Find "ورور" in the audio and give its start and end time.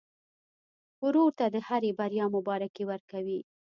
1.05-1.29